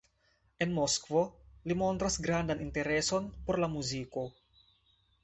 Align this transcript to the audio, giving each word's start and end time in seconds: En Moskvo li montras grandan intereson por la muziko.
En 0.65 0.71
Moskvo 0.77 1.19
li 1.71 1.77
montras 1.81 2.17
grandan 2.29 2.63
intereson 2.69 3.29
por 3.51 3.61
la 3.65 3.71
muziko. 3.75 4.25